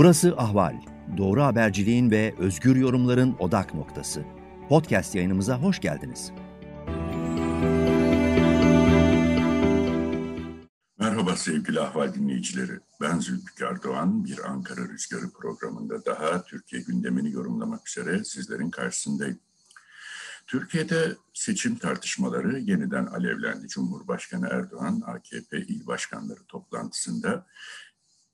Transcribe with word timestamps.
Burası 0.00 0.34
Ahval. 0.36 0.76
Doğru 1.16 1.42
haberciliğin 1.42 2.10
ve 2.10 2.34
özgür 2.38 2.76
yorumların 2.76 3.36
odak 3.38 3.74
noktası. 3.74 4.24
Podcast 4.68 5.14
yayınımıza 5.14 5.58
hoş 5.58 5.80
geldiniz. 5.80 6.32
Merhaba 10.98 11.36
sevgili 11.36 11.80
Ahval 11.80 12.14
dinleyicileri. 12.14 12.72
Ben 13.00 13.18
Zülfikar 13.18 13.82
Doğan. 13.82 14.24
Bir 14.24 14.50
Ankara 14.50 14.88
Rüzgarı 14.88 15.30
programında 15.30 16.04
daha 16.04 16.44
Türkiye 16.44 16.82
gündemini 16.82 17.32
yorumlamak 17.32 17.88
üzere 17.88 18.24
sizlerin 18.24 18.70
karşısındayım. 18.70 19.38
Türkiye'de 20.46 21.16
seçim 21.34 21.78
tartışmaları 21.78 22.58
yeniden 22.58 23.06
alevlendi. 23.06 23.68
Cumhurbaşkanı 23.68 24.48
Erdoğan, 24.50 25.02
AKP 25.06 25.58
il 25.58 25.86
başkanları 25.86 26.44
toplantısında 26.48 27.46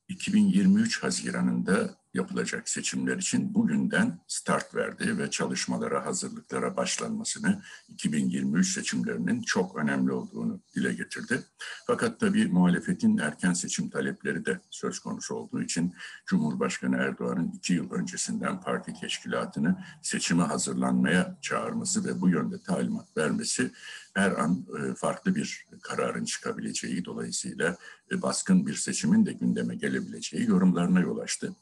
2023 0.08 1.02
Haziran'ında 1.02 1.96
yapılacak 2.16 2.68
seçimler 2.68 3.16
için 3.16 3.54
bugünden 3.54 4.18
start 4.28 4.74
verdi 4.74 5.18
ve 5.18 5.30
çalışmalara, 5.30 6.06
hazırlıklara 6.06 6.76
başlanmasını 6.76 7.62
2023 7.88 8.74
seçimlerinin 8.74 9.42
çok 9.42 9.76
önemli 9.76 10.12
olduğunu 10.12 10.60
dile 10.74 10.92
getirdi. 10.92 11.42
Fakat 11.86 12.20
tabii 12.20 12.46
muhalefetin 12.46 13.18
erken 13.18 13.52
seçim 13.52 13.90
talepleri 13.90 14.46
de 14.46 14.60
söz 14.70 14.98
konusu 14.98 15.34
olduğu 15.34 15.62
için 15.62 15.94
Cumhurbaşkanı 16.26 16.96
Erdoğan'ın 16.96 17.52
iki 17.54 17.72
yıl 17.72 17.90
öncesinden 17.90 18.60
parti 18.60 18.92
teşkilatını 19.00 19.84
seçime 20.02 20.42
hazırlanmaya 20.42 21.38
çağırması 21.42 22.04
ve 22.04 22.20
bu 22.20 22.28
yönde 22.28 22.62
talimat 22.62 23.16
vermesi 23.16 23.70
her 24.14 24.30
an 24.30 24.66
e, 24.78 24.94
farklı 24.94 25.34
bir 25.34 25.66
kararın 25.82 26.24
çıkabileceği 26.24 27.04
dolayısıyla 27.04 27.76
e, 28.12 28.22
baskın 28.22 28.66
bir 28.66 28.74
seçimin 28.74 29.26
de 29.26 29.32
gündeme 29.32 29.74
gelebileceği 29.74 30.48
yorumlarına 30.48 31.00
yol 31.00 31.18
açtı. 31.18 31.56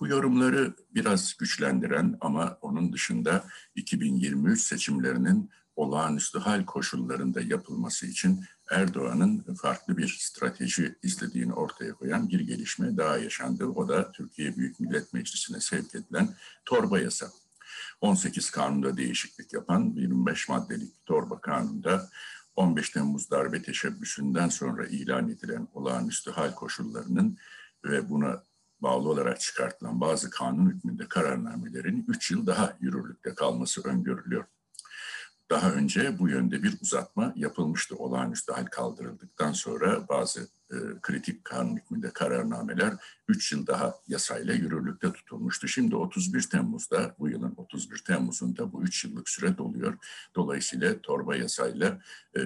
Bu 0.00 0.08
yorumları 0.08 0.74
biraz 0.94 1.36
güçlendiren 1.36 2.16
ama 2.20 2.58
onun 2.60 2.92
dışında 2.92 3.44
2023 3.74 4.60
seçimlerinin 4.60 5.50
olağanüstü 5.76 6.38
hal 6.38 6.64
koşullarında 6.64 7.40
yapılması 7.40 8.06
için 8.06 8.44
Erdoğan'ın 8.70 9.54
farklı 9.62 9.96
bir 9.96 10.16
strateji 10.20 10.94
izlediğini 11.02 11.52
ortaya 11.52 11.94
koyan 11.94 12.28
bir 12.28 12.40
gelişme 12.40 12.96
daha 12.96 13.18
yaşandı. 13.18 13.66
O 13.66 13.88
da 13.88 14.12
Türkiye 14.12 14.56
Büyük 14.56 14.80
Millet 14.80 15.12
Meclisi'ne 15.12 15.60
sevk 15.60 15.94
edilen 15.94 16.34
torba 16.64 16.98
yasa. 16.98 17.30
18 18.00 18.50
kanunda 18.50 18.96
değişiklik 18.96 19.52
yapan 19.52 19.92
25 19.96 20.48
maddelik 20.48 21.06
torba 21.06 21.40
kanunda 21.40 22.10
15 22.56 22.90
Temmuz 22.90 23.30
darbe 23.30 23.62
teşebbüsünden 23.62 24.48
sonra 24.48 24.86
ilan 24.86 25.28
edilen 25.28 25.68
olağanüstü 25.74 26.30
hal 26.30 26.54
koşullarının 26.54 27.38
ve 27.84 28.10
buna 28.10 28.42
bağlı 28.80 29.08
olarak 29.08 29.40
çıkartılan 29.40 30.00
bazı 30.00 30.30
kanun 30.30 30.70
hükmünde 30.70 31.08
kararnamelerin 31.08 32.04
3 32.08 32.30
yıl 32.30 32.46
daha 32.46 32.76
yürürlükte 32.80 33.34
kalması 33.34 33.88
öngörülüyor. 33.88 34.44
Daha 35.50 35.72
önce 35.72 36.18
bu 36.18 36.28
yönde 36.28 36.62
bir 36.62 36.78
uzatma 36.82 37.32
yapılmıştı. 37.36 37.96
Olağanüstü 37.96 38.52
hal 38.52 38.66
kaldırıldıktan 38.66 39.52
sonra 39.52 40.08
bazı 40.08 40.40
e, 40.70 40.76
kritik 41.02 41.44
kanun 41.44 41.76
hükmünde 41.76 42.10
kararnameler 42.10 42.94
3 43.28 43.52
yıl 43.52 43.66
daha 43.66 43.94
yasayla 44.08 44.54
yürürlükte 44.54 45.12
tutulmuştu. 45.12 45.68
Şimdi 45.68 45.96
31 45.96 46.42
Temmuz'da, 46.42 47.14
bu 47.18 47.28
yılın 47.28 47.54
31 47.56 47.98
Temmuz'unda 47.98 48.72
bu 48.72 48.82
3 48.82 49.04
yıllık 49.04 49.28
süre 49.28 49.58
doluyor. 49.58 49.98
Dolayısıyla 50.36 51.00
torba 51.00 51.36
yasayla 51.36 52.00
e, 52.36 52.40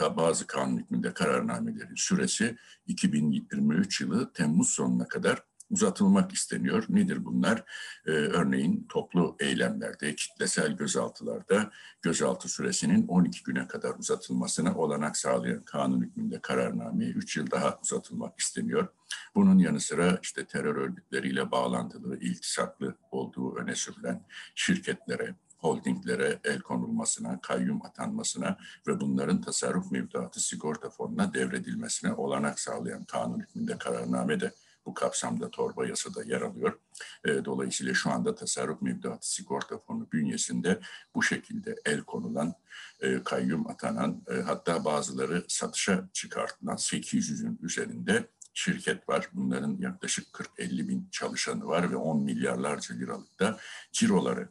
bazı 0.00 0.46
kanun 0.46 0.78
hükmünde 0.78 1.14
kararnamelerin 1.14 1.94
süresi 1.94 2.56
2023 2.86 4.00
yılı 4.00 4.32
Temmuz 4.32 4.68
sonuna 4.68 5.08
kadar 5.08 5.42
uzatılmak 5.70 6.32
isteniyor. 6.32 6.84
Nedir 6.88 7.24
bunlar? 7.24 7.64
Ee, 8.06 8.10
örneğin 8.10 8.86
toplu 8.88 9.36
eylemlerde, 9.40 10.14
kitlesel 10.14 10.72
gözaltılarda 10.72 11.70
gözaltı 12.02 12.48
süresinin 12.48 13.06
12 13.06 13.42
güne 13.42 13.66
kadar 13.66 13.94
uzatılmasına 13.98 14.74
olanak 14.74 15.16
sağlayan 15.16 15.62
kanun 15.64 16.02
hükmünde 16.02 16.40
kararnameye 16.40 17.10
3 17.10 17.36
yıl 17.36 17.50
daha 17.50 17.78
uzatılmak 17.82 18.40
isteniyor. 18.40 18.88
Bunun 19.34 19.58
yanı 19.58 19.80
sıra 19.80 20.18
işte 20.22 20.44
terör 20.46 20.76
örgütleriyle 20.76 21.50
bağlantılı, 21.50 22.18
iltisaklı 22.18 22.94
olduğu 23.10 23.56
öne 23.56 23.74
sürülen 23.74 24.22
şirketlere, 24.54 25.34
holdinglere 25.58 26.38
el 26.44 26.60
konulmasına, 26.60 27.40
kayyum 27.40 27.86
atanmasına 27.86 28.58
ve 28.86 29.00
bunların 29.00 29.40
tasarruf 29.40 29.92
mevduatı 29.92 30.40
sigorta 30.40 30.90
fonuna 30.90 31.34
devredilmesine 31.34 32.12
olanak 32.12 32.60
sağlayan 32.60 33.04
kanun 33.04 33.40
hükmünde 33.40 33.78
kararname 33.78 34.40
de 34.40 34.52
bu 34.88 34.94
kapsamda 34.94 35.50
torba 35.50 35.86
yasada 35.86 36.22
yer 36.22 36.40
alıyor. 36.40 36.78
E, 37.24 37.44
dolayısıyla 37.44 37.94
şu 37.94 38.10
anda 38.10 38.34
tasarruf 38.34 38.82
mevduatı 38.82 39.32
sigorta 39.32 39.78
fonu 39.78 40.08
bünyesinde 40.12 40.80
bu 41.14 41.22
şekilde 41.22 41.76
el 41.84 42.00
konulan, 42.00 42.54
e, 43.00 43.22
kayyum 43.24 43.70
atanan, 43.70 44.22
e, 44.30 44.34
hatta 44.34 44.84
bazıları 44.84 45.44
satışa 45.48 46.08
çıkartılan 46.12 46.76
800'ün 46.76 47.58
üzerinde 47.62 48.28
şirket 48.54 49.08
var. 49.08 49.28
Bunların 49.32 49.76
yaklaşık 49.80 50.32
40-50 50.32 50.88
bin 50.88 51.08
çalışanı 51.12 51.66
var 51.66 51.90
ve 51.90 51.96
10 51.96 52.22
milyarlarca 52.22 52.94
liralık 52.94 53.40
da 53.40 53.58
ciroları 53.92 54.48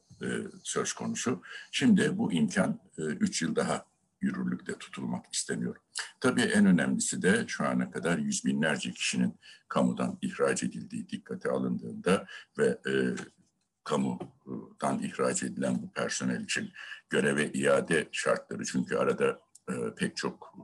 söz 0.63 0.93
konusu. 0.93 1.41
Şimdi 1.71 2.17
bu 2.17 2.33
imkan 2.33 2.79
3 2.97 3.41
e, 3.41 3.45
yıl 3.45 3.55
daha 3.55 3.85
yürürlükte 4.21 4.73
tutulmak 4.73 5.25
isteniyor. 5.33 5.75
Tabii 6.19 6.41
en 6.41 6.65
önemlisi 6.65 7.21
de 7.21 7.45
şu 7.47 7.65
ana 7.65 7.91
kadar 7.91 8.17
yüz 8.17 8.45
binlerce 8.45 8.91
kişinin 8.91 9.39
kamudan 9.67 10.17
ihraç 10.21 10.63
edildiği 10.63 11.09
dikkate 11.09 11.49
alındığında 11.49 12.27
ve 12.57 12.65
e, 12.65 12.93
kamudan 13.83 14.99
ihraç 14.99 15.43
edilen 15.43 15.81
bu 15.81 15.93
personel 15.93 16.43
için 16.43 16.71
göreve 17.09 17.51
iade 17.51 18.07
şartları 18.11 18.65
çünkü 18.65 18.95
arada 18.95 19.39
e, 19.69 19.73
pek 19.95 20.17
çok 20.17 20.57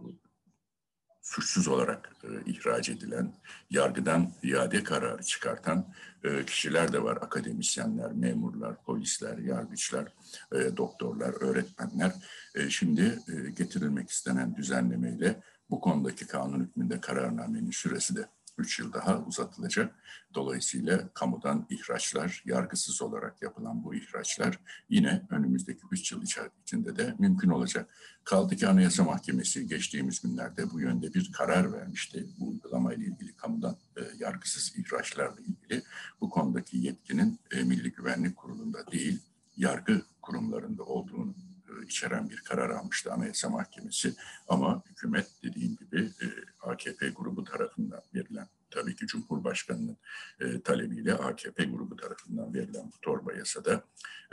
suçsuz 1.23 1.67
olarak 1.67 2.15
e, 2.23 2.51
ihraç 2.51 2.89
edilen, 2.89 3.33
yargıdan 3.69 4.31
iade 4.43 4.83
kararı 4.83 5.23
çıkartan 5.23 5.85
e, 6.23 6.45
kişiler 6.45 6.93
de 6.93 7.03
var. 7.03 7.17
Akademisyenler, 7.21 8.11
memurlar, 8.11 8.83
polisler, 8.83 9.37
yargıçlar, 9.37 10.07
e, 10.55 10.77
doktorlar, 10.77 11.33
öğretmenler. 11.41 12.11
E, 12.55 12.69
şimdi 12.69 13.19
e, 13.27 13.49
getirilmek 13.49 14.09
istenen 14.09 14.55
düzenlemeyle 14.55 15.41
bu 15.69 15.81
konudaki 15.81 16.27
kanun 16.27 16.59
hükmünde 16.59 17.01
kararnamenin 17.01 17.71
süresi 17.71 18.15
de 18.15 18.27
3 18.57 18.79
yıl 18.79 18.93
daha 18.93 19.23
uzatılacak. 19.23 19.95
Dolayısıyla 20.35 21.09
kamudan 21.13 21.65
ihraçlar, 21.69 22.43
yargısız 22.45 23.01
olarak 23.01 23.41
yapılan 23.41 23.83
bu 23.83 23.95
ihraçlar 23.95 24.59
yine 24.89 25.27
önümüzdeki 25.29 25.81
3 25.91 26.11
yıl 26.11 26.23
içinde 26.63 26.95
de 26.95 27.15
mümkün 27.19 27.49
olacak. 27.49 27.89
Kaldı 28.23 28.55
ki 28.55 28.67
Anayasa 28.67 29.03
Mahkemesi 29.03 29.67
geçtiğimiz 29.67 30.21
günlerde 30.21 30.71
bu 30.71 30.79
yönde 30.79 31.13
bir 31.13 31.31
karar 31.31 31.73
vermişti. 31.73 32.27
Bu 32.39 32.49
uygulama 32.49 32.93
ile 32.93 33.05
ilgili 33.05 33.35
kamudan 33.35 33.77
e, 33.97 34.01
yargısız 34.17 34.73
ihraçlarla 34.77 35.41
ilgili 35.41 35.83
bu 36.21 36.29
konudaki 36.29 36.77
yetkinin 36.77 37.39
e, 37.51 37.63
Milli 37.63 37.91
Güvenlik 37.91 38.35
Kurulu'nda 38.35 38.91
değil, 38.91 39.19
yargı 39.57 40.01
kurumlarında 40.21 40.83
olduğunu 40.83 41.35
e, 41.69 41.85
içeren 41.85 42.29
bir 42.29 42.37
karar 42.37 42.69
almıştı 42.69 43.13
Anayasa 43.13 43.49
Mahkemesi. 43.49 44.13
Ama 44.47 44.83
hükümet 44.89 45.27
dediğim 45.43 45.75
gibi 45.75 45.99
e, 46.21 46.25
AKP 46.63 47.09
grubu 47.09 47.43
tarafından 47.43 48.01
verilen 48.15 48.47
tabii 48.73 48.95
ki 48.95 49.07
Cumhurbaşkanı'nın 49.07 49.97
e, 50.39 50.61
talebiyle 50.61 51.13
AKP 51.13 51.63
grubu 51.63 51.95
tarafından 51.95 52.53
verilen 52.53 52.91
bu 52.95 53.01
torba 53.01 53.33
yasada 53.33 53.83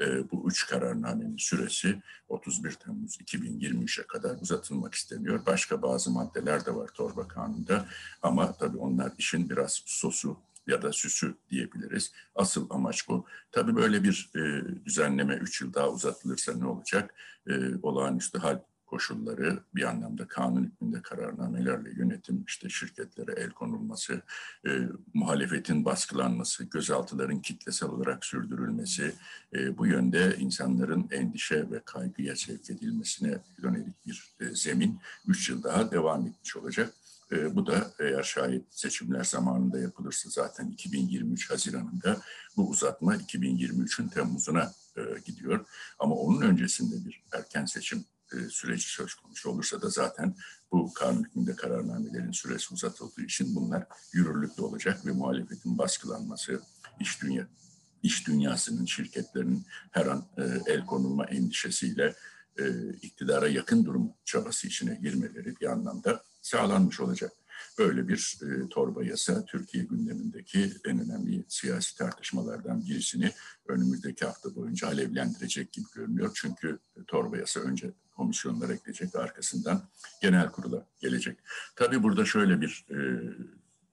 e, 0.00 0.30
bu 0.30 0.48
üç 0.48 0.66
kararnamenin 0.66 1.36
süresi 1.36 2.02
31 2.28 2.72
Temmuz 2.72 3.16
2023'e 3.16 4.06
kadar 4.06 4.36
uzatılmak 4.40 4.94
isteniyor. 4.94 5.46
Başka 5.46 5.82
bazı 5.82 6.10
maddeler 6.10 6.66
de 6.66 6.74
var 6.74 6.88
torba 6.94 7.28
kanunda 7.28 7.88
ama 8.22 8.52
tabii 8.52 8.78
onlar 8.78 9.12
işin 9.18 9.50
biraz 9.50 9.82
sosu 9.86 10.36
ya 10.66 10.82
da 10.82 10.92
süsü 10.92 11.34
diyebiliriz. 11.50 12.12
Asıl 12.34 12.66
amaç 12.70 13.08
bu. 13.08 13.26
Tabii 13.52 13.76
böyle 13.76 14.02
bir 14.04 14.30
e, 14.36 14.40
düzenleme 14.84 15.34
3 15.34 15.60
yıl 15.60 15.74
daha 15.74 15.90
uzatılırsa 15.90 16.52
ne 16.52 16.66
olacak? 16.66 17.14
E, 17.46 17.52
olağanüstü 17.82 18.38
hal 18.38 18.60
koşulları 18.90 19.58
bir 19.74 19.82
anlamda 19.82 20.28
kanun 20.28 20.64
hükmünde 20.64 21.02
kararnamelerle 21.02 21.90
yönetim 21.90 22.44
işte 22.46 22.68
şirketlere 22.68 23.40
el 23.40 23.50
konulması, 23.50 24.22
e, 24.66 24.70
muhalefetin 25.14 25.84
baskılanması, 25.84 26.64
gözaltıların 26.64 27.42
kitlesel 27.42 27.88
olarak 27.88 28.24
sürdürülmesi, 28.24 29.14
e, 29.54 29.78
bu 29.78 29.86
yönde 29.86 30.36
insanların 30.38 31.08
endişe 31.10 31.70
ve 31.70 31.80
kaygıya 31.84 32.36
sevk 32.36 32.70
edilmesine 32.70 33.38
yönelik 33.58 34.06
bir 34.06 34.34
e, 34.40 34.54
zemin 34.54 35.00
3 35.26 35.50
yıl 35.50 35.62
daha 35.62 35.90
devam 35.90 36.26
etmiş 36.26 36.56
olacak. 36.56 36.92
E, 37.32 37.56
bu 37.56 37.66
da 37.66 37.90
eğer 37.98 38.22
şayet 38.22 38.62
seçimler 38.70 39.24
zamanında 39.24 39.78
yapılırsa 39.78 40.30
zaten 40.30 40.68
2023 40.68 41.50
Haziran'ında 41.50 42.20
bu 42.56 42.68
uzatma 42.68 43.16
2023'ün 43.16 44.08
Temmuz'una 44.08 44.72
e, 44.96 45.02
gidiyor. 45.24 45.66
Ama 45.98 46.14
onun 46.14 46.40
öncesinde 46.40 47.08
bir 47.08 47.22
erken 47.32 47.64
seçim 47.64 48.04
süreci 48.50 48.88
söz 48.88 49.14
konusu 49.14 49.50
olursa 49.50 49.82
da 49.82 49.88
zaten 49.88 50.36
bu 50.72 50.92
kanun 50.94 51.24
hükmünde 51.24 51.56
kararnamelerin 51.56 52.32
süresi 52.32 52.74
uzatıldığı 52.74 53.22
için 53.22 53.54
bunlar 53.54 53.86
yürürlükte 54.12 54.62
olacak 54.62 55.06
ve 55.06 55.12
muhalefetin 55.12 55.78
baskılanması, 55.78 56.62
iş 57.00 57.22
dünya 57.22 57.46
iş 58.02 58.26
dünyasının, 58.26 58.84
şirketlerinin 58.84 59.66
her 59.90 60.06
an 60.06 60.26
e, 60.38 60.72
el 60.72 60.86
konulma 60.86 61.24
endişesiyle 61.24 62.14
e, 62.58 62.88
iktidara 63.02 63.48
yakın 63.48 63.84
durum 63.84 64.12
çabası 64.24 64.66
içine 64.66 64.94
girmeleri 64.94 65.56
bir 65.60 65.66
anlamda 65.66 66.22
sağlanmış 66.42 67.00
olacak. 67.00 67.32
Böyle 67.78 68.08
bir 68.08 68.38
e, 68.42 68.68
torba 68.68 69.04
yasa 69.04 69.44
Türkiye 69.44 69.84
gündemindeki 69.84 70.72
en 70.84 71.00
önemli 71.00 71.44
siyasi 71.48 71.96
tartışmalardan 71.96 72.86
birisini 72.86 73.32
önümüzdeki 73.68 74.24
hafta 74.24 74.54
boyunca 74.54 74.88
alevlendirecek 74.88 75.72
gibi 75.72 75.86
görünüyor. 75.94 76.30
Çünkü 76.34 76.78
torba 77.06 77.36
yasa 77.36 77.60
önce 77.60 77.92
komisyonlara 78.20 78.72
ekleyecek, 78.72 79.16
arkasından 79.16 79.82
genel 80.22 80.50
kurula 80.50 80.86
gelecek. 81.00 81.38
Tabii 81.76 82.02
burada 82.02 82.24
şöyle 82.24 82.60
bir 82.60 82.84
e, 82.90 82.96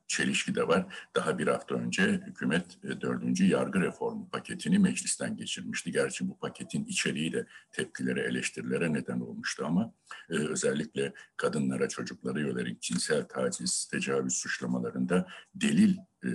çelişki 0.07 0.55
de 0.55 0.67
var. 0.67 0.85
Daha 1.15 1.37
bir 1.37 1.47
hafta 1.47 1.75
önce 1.75 2.03
hükümet 2.03 2.65
e, 2.83 3.01
dördüncü 3.01 3.45
yargı 3.45 3.81
reformu 3.81 4.29
paketini 4.29 4.79
meclisten 4.79 5.37
geçirmişti. 5.37 5.91
Gerçi 5.91 6.29
bu 6.29 6.37
paketin 6.37 6.85
içeriği 6.85 7.33
de 7.33 7.45
tepkilere, 7.71 8.21
eleştirilere 8.21 8.93
neden 8.93 9.19
olmuştu 9.19 9.65
ama 9.65 9.93
e, 10.29 10.33
özellikle 10.33 11.13
kadınlara, 11.37 11.89
çocuklara 11.89 12.39
yönelik 12.39 12.81
cinsel 12.81 13.23
taciz, 13.27 13.85
tecavüz 13.91 14.33
suçlamalarında 14.33 15.27
delil 15.55 15.97
e, 16.23 16.29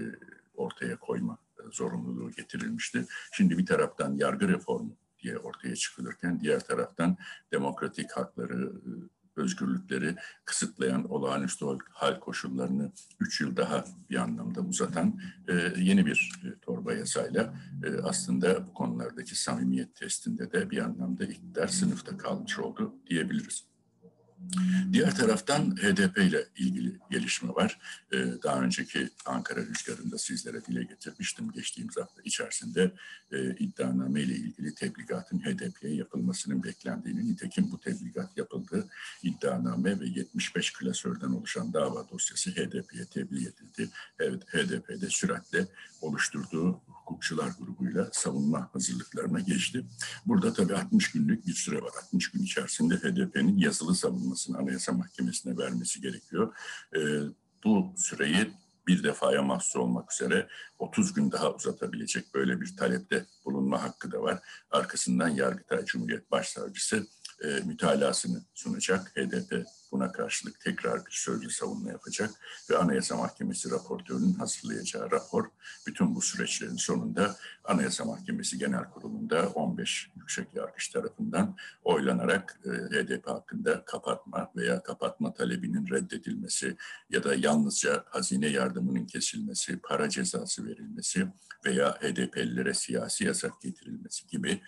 ortaya 0.55 0.97
koyma 0.97 1.39
zorunluluğu 1.73 2.31
getirilmişti. 2.31 3.07
Şimdi 3.33 3.59
bir 3.59 3.67
taraftan 3.67 4.15
yargı 4.15 4.49
reformu 4.49 4.97
diye 5.23 5.39
ortaya 5.39 5.77
çıkılırken 5.77 6.41
diğer 6.41 6.61
taraftan 6.61 7.17
demokratik 7.53 8.13
hakları, 8.13 8.73
özgürlükleri 9.37 10.17
kısıtlayan 10.45 11.11
olağanüstü 11.11 11.67
hal 11.91 12.21
koşullarını 12.21 12.93
3 13.21 13.41
yıl 13.41 13.57
daha 13.57 13.85
bir 14.11 14.17
anlamda 14.17 14.61
uzatan 14.61 15.21
e, 15.49 15.73
yeni 15.77 16.07
bir 16.07 16.33
e, 16.45 16.59
torba 16.61 16.95
yasayla 16.95 17.55
e, 17.85 18.03
aslında 18.03 18.67
bu 18.67 18.75
konulardaki 18.75 19.35
samimiyet 19.35 19.95
testinde 19.95 20.53
de 20.53 20.71
bir 20.71 20.79
anlamda 20.79 21.25
iktidar 21.25 21.69
sınıfta 21.69 22.17
kalmış 22.17 22.59
oldu 22.59 22.95
diyebiliriz. 23.07 23.72
Diğer 24.93 25.17
taraftan 25.17 25.77
HDP 25.77 26.19
ile 26.19 26.45
ilgili 26.59 26.99
gelişme 27.11 27.49
var. 27.49 27.79
Ee, 28.13 28.25
daha 28.43 28.61
önceki 28.61 29.09
Ankara 29.27 29.61
rüzgarında 29.61 30.19
sizlere 30.19 30.65
dile 30.65 30.83
getirmiştim. 30.83 31.53
Geçtiğimiz 31.53 31.97
hafta 31.97 32.23
içerisinde 32.25 32.93
e, 33.33 33.57
iddianame 33.57 34.21
ile 34.21 34.35
ilgili 34.35 34.75
tebligatın 34.75 35.39
HDP'ye 35.39 35.95
yapılmasının 35.95 36.63
beklendiğini, 36.63 37.33
nitekim 37.33 37.71
bu 37.73 37.81
tebligat 37.81 38.37
yapıldı. 38.37 38.89
İddianame 39.23 40.01
ve 40.01 40.07
75 40.07 40.73
klasörden 40.73 41.31
oluşan 41.31 41.73
dava 41.73 42.09
dosyası 42.09 42.51
HDP'ye 42.51 43.05
tebliğ 43.05 43.49
edildi. 43.49 43.89
Evet, 44.19 44.43
HDP'de 44.49 45.11
süratle 45.11 45.67
oluşturduğu 46.01 46.81
hukukçular 47.23 47.53
grubuyla 47.59 48.09
savunma 48.13 48.71
hazırlıklarına 48.73 49.41
geçti. 49.41 49.87
Burada 50.27 50.53
tabii 50.53 50.75
60 50.75 51.13
günlük 51.13 51.47
bir 51.47 51.55
süre 51.55 51.83
var. 51.83 51.93
60 52.03 52.31
gün 52.31 52.43
içerisinde 52.43 52.95
HDP'nin 52.97 53.59
yazılı 53.59 53.95
savunmasını 53.95 54.59
Anayasa 54.59 54.93
Mahkemesi'ne 54.93 55.59
vermesi 55.59 56.01
gerekiyor. 56.01 56.55
E, 56.97 57.01
bu 57.65 57.95
süreyi 57.97 58.51
bir 58.87 59.03
defaya 59.03 59.43
mahsus 59.43 59.77
olmak 59.77 60.13
üzere 60.13 60.49
30 60.79 61.13
gün 61.13 61.33
daha 61.33 61.53
uzatabilecek 61.55 62.35
böyle 62.35 62.61
bir 62.61 62.77
talepte 62.77 63.27
bulunma 63.45 63.83
hakkı 63.83 64.13
da 64.13 64.23
var. 64.23 64.39
Arkasından 64.71 65.29
Yargıtay 65.29 65.85
Cumhuriyet 65.85 66.31
Başsavcısı 66.31 67.07
e, 67.43 67.61
mütalasını 67.61 68.43
sunacak. 68.55 69.17
HDP 69.17 69.67
buna 69.93 70.13
karşılık 70.13 70.61
tekrar 70.61 71.07
bir 71.07 71.11
sözlü 71.11 71.51
savunma 71.51 71.91
yapacak 71.91 72.31
ve 72.71 72.77
Anayasa 72.77 73.17
Mahkemesi 73.17 73.71
raportörünün 73.71 74.35
hazırlayacağı 74.35 75.11
rapor 75.11 75.47
bütün 75.87 76.15
bu 76.15 76.21
süreçlerin 76.21 76.77
sonunda 76.77 77.37
Anayasa 77.65 78.05
Mahkemesi 78.05 78.59
Genel 78.59 78.85
Kurulu'nda 78.85 79.49
15 79.49 80.11
yüksek 80.17 80.47
yargıç 80.55 80.89
tarafından 80.89 81.57
oylanarak 81.85 82.61
e, 82.65 82.69
HDP 82.69 83.27
hakkında 83.27 83.85
kapatma 83.85 84.53
veya 84.57 84.83
kapatma 84.83 85.35
talebinin 85.35 85.91
reddedilmesi 85.91 86.77
ya 87.11 87.25
da 87.25 87.35
yalnızca 87.35 88.05
hazine 88.07 88.49
yardımının 88.49 89.07
kesilmesi, 89.07 89.79
para 89.79 90.09
cezası 90.09 90.67
verilmesi 90.67 91.29
veya 91.65 91.93
HDP'lilere 92.01 92.75
siyasi 92.75 93.25
yasak 93.25 93.61
getirilmesi 93.63 94.27
gibi 94.27 94.61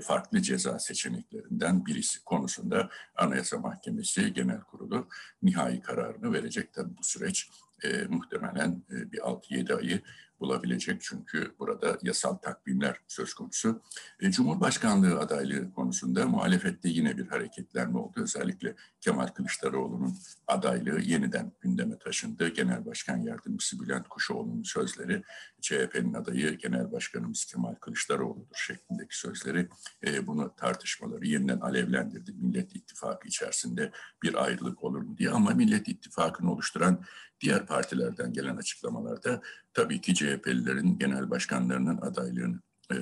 farklı 0.00 0.42
ceza 0.42 0.78
seçeneklerinden 0.78 1.86
birisi 1.86 2.24
konusunda 2.24 2.90
Anayasa 3.16 3.58
Mahkemesi 3.58 4.32
Genel 4.32 4.60
Kurulu 4.60 5.08
nihai 5.42 5.80
kararını 5.80 6.32
verecek. 6.32 6.72
Tabi 6.72 6.96
bu 6.98 7.02
süreç 7.02 7.48
e, 7.84 8.06
muhtemelen 8.08 8.82
e, 8.90 9.12
bir 9.12 9.18
6-7 9.18 9.74
ayı 9.74 10.02
bulabilecek 10.40 11.02
çünkü 11.02 11.54
burada 11.58 11.98
yasal 12.02 12.34
takvimler 12.34 13.00
söz 13.08 13.34
konusu. 13.34 13.82
E, 14.20 14.30
Cumhurbaşkanlığı 14.30 15.18
adaylığı 15.18 15.72
konusunda 15.72 16.26
muhalefette 16.26 16.88
yine 16.88 17.18
bir 17.18 17.26
hareketlenme 17.26 17.98
oldu. 17.98 18.20
Özellikle 18.22 18.74
Kemal 19.00 19.26
Kılıçdaroğlu'nun 19.26 20.18
adaylığı 20.46 21.00
yeniden 21.00 21.52
gündeme 21.60 21.98
taşındı. 21.98 22.48
Genel 22.48 22.86
Başkan 22.86 23.16
Yardımcısı 23.16 23.80
Bülent 23.80 24.08
Kuşoğlu'nun 24.08 24.62
sözleri, 24.62 25.22
CHP'nin 25.60 26.14
adayı 26.14 26.58
Genel 26.58 26.92
Başkanımız 26.92 27.44
Kemal 27.44 27.74
Kılıçdaroğlu'dur 27.74 28.56
şeklindeki 28.56 29.18
sözleri 29.18 29.68
e, 30.06 30.26
bunu 30.26 30.54
tartışmaları 30.56 31.26
yeniden 31.26 31.60
alevlendirdi. 31.60 32.32
Millet 32.32 32.76
İttifakı 32.76 33.28
içerisinde 33.28 33.92
bir 34.22 34.44
ayrılık 34.44 34.84
olur 34.84 35.02
mu 35.02 35.18
diye 35.18 35.30
ama 35.30 35.50
Millet 35.50 35.88
İttifakı'nı 35.88 36.52
oluşturan 36.52 37.04
diğer 37.40 37.66
partilerden 37.66 38.32
gelen 38.32 38.56
açıklamalarda 38.56 39.42
tabii 39.74 40.00
ki 40.00 40.14
CHP'lilerin 40.26 40.98
genel 40.98 41.30
başkanlarının 41.30 41.96
adaylığını 41.96 42.60
e, 42.92 42.96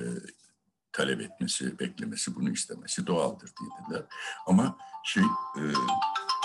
talep 0.91 1.21
etmesi, 1.21 1.79
beklemesi, 1.79 2.35
bunu 2.35 2.51
istemesi 2.51 3.07
doğaldır 3.07 3.49
dediler. 3.49 4.03
Ama 4.47 4.77
şey 5.03 5.23
e, 5.57 5.61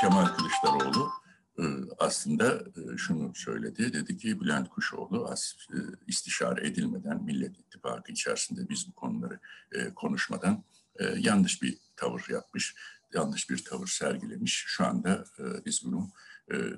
Kemal 0.00 0.26
Kılıçdaroğlu 0.26 1.10
e, 1.58 1.64
aslında 1.98 2.54
e, 2.54 2.96
şunu 2.96 3.34
söyledi. 3.34 3.92
Dedi 3.92 4.16
ki 4.16 4.40
Bülent 4.40 4.68
Kuşoğlu 4.68 5.26
as, 5.26 5.52
e, 5.72 5.78
istişare 6.06 6.66
edilmeden 6.66 7.24
Millet 7.24 7.58
İttifakı 7.58 8.12
içerisinde 8.12 8.68
biz 8.68 8.88
bu 8.88 8.94
konuları 8.94 9.40
e, 9.72 9.94
konuşmadan 9.94 10.64
e, 10.98 11.04
yanlış 11.18 11.62
bir 11.62 11.78
tavır 11.96 12.26
yapmış, 12.28 12.74
yanlış 13.14 13.50
bir 13.50 13.64
tavır 13.64 13.86
sergilemiş. 13.86 14.64
Şu 14.66 14.86
anda 14.86 15.24
e, 15.38 15.64
biz 15.64 15.84
bunu 15.84 16.10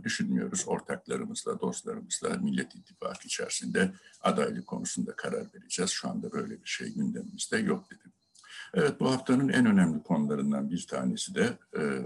düşünmüyoruz. 0.04 0.64
Ortaklarımızla, 0.66 1.60
dostlarımızla 1.60 2.28
Millet 2.28 2.74
İttifakı 2.74 3.26
içerisinde 3.26 3.92
adaylık 4.20 4.66
konusunda 4.66 5.16
karar 5.16 5.46
vereceğiz. 5.54 5.90
Şu 5.90 6.08
anda 6.08 6.32
böyle 6.32 6.62
bir 6.62 6.68
şey 6.68 6.94
gündemimizde 6.94 7.58
yok 7.58 7.90
dedim. 7.90 8.12
Evet 8.74 9.00
bu 9.00 9.10
haftanın 9.10 9.48
en 9.48 9.66
önemli 9.66 10.02
konularından 10.02 10.70
bir 10.70 10.86
tanesi 10.86 11.34
de 11.34 11.58
e, 11.78 12.02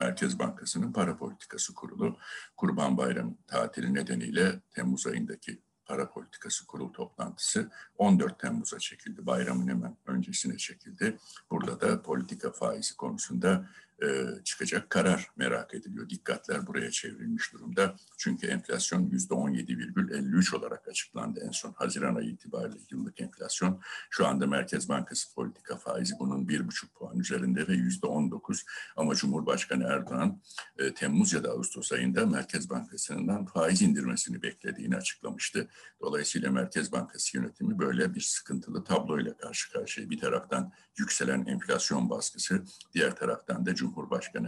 Merkez 0.00 0.38
Bankası'nın 0.38 0.92
para 0.92 1.16
politikası 1.16 1.74
kurulu. 1.74 2.16
Kurban 2.56 2.96
Bayramı 2.96 3.34
tatili 3.46 3.94
nedeniyle 3.94 4.60
Temmuz 4.70 5.06
ayındaki 5.06 5.58
para 5.86 6.10
politikası 6.10 6.66
kurul 6.66 6.92
toplantısı 6.92 7.70
14 7.98 8.38
Temmuz'a 8.38 8.78
çekildi. 8.78 9.26
Bayramın 9.26 9.68
hemen 9.68 9.96
öncesine 10.06 10.56
çekildi. 10.56 11.18
Burada 11.50 11.80
da 11.80 12.02
politika 12.02 12.52
faizi 12.52 12.96
konusunda 12.96 13.68
e, 14.02 14.26
çıkacak 14.44 14.90
karar 14.90 15.30
merak 15.36 15.74
ediliyor. 15.74 16.08
Dikkatler 16.08 16.66
buraya 16.66 16.90
çevrilmiş 16.90 17.52
durumda. 17.52 17.96
Çünkü 18.18 18.46
enflasyon 18.46 19.10
%17,53 19.10 20.56
olarak 20.56 20.88
açıklandı 20.88 21.40
en 21.46 21.50
son 21.50 21.72
Haziran 21.72 22.14
ayı 22.14 22.28
itibariyle 22.28 22.78
yıllık 22.90 23.20
enflasyon. 23.20 23.80
Şu 24.10 24.26
anda 24.26 24.46
Merkez 24.46 24.88
Bankası 24.88 25.34
politika 25.34 25.76
faizi 25.76 26.14
bunun 26.18 26.46
1,5 26.46 26.88
puan 26.94 27.18
üzerinde 27.18 27.68
ve 27.68 27.72
%19. 27.72 28.66
Ama 28.96 29.14
Cumhurbaşkanı 29.14 29.84
Erdoğan 29.84 30.40
e, 30.78 30.94
Temmuz 30.94 31.32
ya 31.32 31.44
da 31.44 31.50
Ağustos 31.50 31.92
ayında 31.92 32.26
Merkez 32.26 32.70
Bankası'ndan 32.70 33.46
faiz 33.46 33.82
indirmesini 33.82 34.42
beklediğini 34.42 34.96
açıklamıştı. 34.96 35.68
Dolayısıyla 36.00 36.50
Merkez 36.50 36.92
Bankası 36.92 37.36
yönetimi 37.36 37.78
böyle 37.78 38.14
bir 38.14 38.20
sıkıntılı 38.20 38.84
tabloyla 38.84 39.36
karşı 39.36 39.72
karşıya. 39.72 40.10
Bir 40.10 40.18
taraftan 40.18 40.72
yükselen 40.98 41.44
enflasyon 41.44 42.10
baskısı, 42.10 42.64
diğer 42.94 43.16
taraftan 43.16 43.66
da 43.66 43.74
Cumhurbaşkanı 43.74 43.85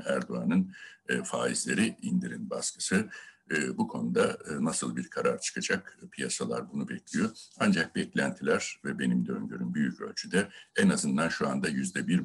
Erdoğan'ın 0.07 0.73
e, 1.09 1.23
faizleri 1.23 1.97
indirin 2.03 2.51
baskısı. 2.51 3.09
E, 3.51 3.79
bu 3.79 3.89
konuda 3.89 4.27
e, 4.27 4.65
nasıl 4.65 4.97
bir 4.97 5.11
karar 5.11 5.41
çıkacak 5.41 5.99
piyasalar 6.11 6.73
bunu 6.73 6.89
bekliyor. 6.89 7.31
Ancak 7.59 7.97
beklentiler 7.97 8.81
ve 8.85 8.99
benim 8.99 9.27
de 9.27 9.33
öngörüm 9.33 9.75
büyük 9.75 10.01
ölçüde 10.01 10.49
en 10.77 10.89
azından 10.89 11.29
şu 11.29 11.49
anda 11.49 11.69
yüzde 11.69 12.09
bir, 12.09 12.23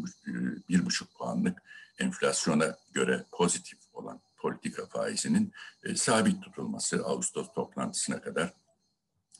bir 0.69 0.85
buçuk 0.85 1.15
puanlık 1.17 1.61
enflasyona 1.99 2.75
göre 2.93 3.25
pozitif 3.31 3.79
olan 3.93 4.21
politika 4.37 4.85
faizinin 4.85 5.51
sabit 5.95 6.43
tutulması 6.43 7.05
Ağustos 7.05 7.53
toplantısına 7.53 8.21
kadar 8.21 8.53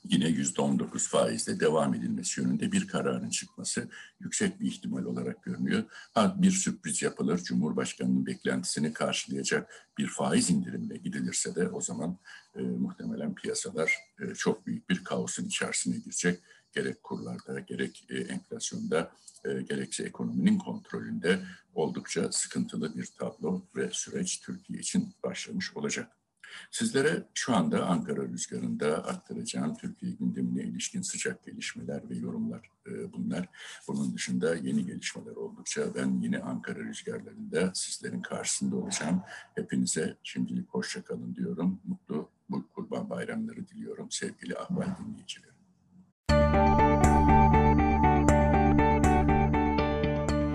yine 0.04 0.26
%19 0.26 1.10
faizle 1.10 1.60
devam 1.60 1.94
edilmesi 1.94 2.42
yönünde 2.42 2.72
bir 2.72 2.88
kararın 2.88 3.30
çıkması 3.30 3.90
yüksek 4.20 4.60
bir 4.60 4.68
ihtimal 4.68 5.04
olarak 5.04 5.44
görünüyor. 5.44 5.84
Ha, 6.14 6.36
bir 6.38 6.52
sürpriz 6.52 7.02
yapılır, 7.02 7.38
Cumhurbaşkanı'nın 7.38 8.26
beklentisini 8.26 8.94
karşılayacak 8.94 9.94
bir 9.98 10.08
faiz 10.08 10.50
indirimle 10.50 10.98
gidilirse 10.98 11.56
de 11.56 11.70
o 11.70 11.82
zaman 11.82 12.18
e, 12.56 12.62
muhtemelen 12.62 13.36
piyasalar 13.36 13.94
e, 14.20 14.36
çok 14.36 14.68
büyük 14.68 14.90
bir 14.90 15.04
kaosun 15.04 15.46
içerisine 15.46 15.98
girecek. 15.98 16.40
Gerek 16.72 17.04
kurlarda, 17.04 17.60
gerek 17.60 18.06
e, 18.10 18.18
enflasyonda, 18.18 19.12
e, 19.46 19.62
gerekse 19.62 20.04
ekonominin 20.04 20.58
kontrolünde 20.58 21.40
oldukça 21.76 22.32
sıkıntılı 22.32 22.98
bir 22.98 23.06
tablo 23.06 23.62
ve 23.76 23.90
süreç 23.92 24.42
Türkiye 24.42 24.80
için 24.80 25.14
başlamış 25.24 25.78
olacak. 25.78 26.23
Sizlere 26.72 27.24
şu 27.34 27.56
anda 27.56 27.86
Ankara 27.86 28.22
Rüzgarı'nda 28.22 29.08
aktaracağım 29.08 29.76
Türkiye 29.76 30.12
gündemine 30.12 30.64
ilişkin 30.64 31.02
sıcak 31.02 31.44
gelişmeler 31.44 32.10
ve 32.10 32.16
yorumlar 32.16 32.70
e, 32.88 33.14
bunlar. 33.14 33.50
Bunun 33.88 34.14
dışında 34.14 34.56
yeni 34.56 34.86
gelişmeler 34.86 35.36
oldukça 35.36 35.96
ben 35.96 36.22
yine 36.22 36.40
Ankara 36.40 36.80
Rüzgarları'nda 36.80 37.72
sizlerin 37.74 38.22
karşısında 38.22 38.76
olacağım. 38.76 39.22
Hepinize 39.56 40.18
şimdilik 40.24 40.70
hoşça 40.70 41.04
kalın 41.04 41.36
diyorum. 41.36 41.80
Mutlu 41.84 42.30
bu 42.50 42.68
kurban 42.68 43.10
bayramları 43.10 43.68
diliyorum 43.68 44.12
sevgili 44.12 44.58
ahval 44.58 44.88
dinleyicileri. 45.00 45.54